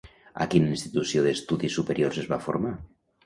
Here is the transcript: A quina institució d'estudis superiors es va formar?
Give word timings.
A 0.43 0.45
quina 0.53 0.71
institució 0.75 1.25
d'estudis 1.27 1.77
superiors 1.81 2.19
es 2.25 2.33
va 2.35 2.43
formar? 2.49 2.73